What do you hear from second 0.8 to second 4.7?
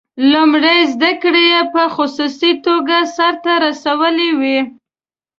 زده کړې یې په خصوصي توګه سرته رسولې وې.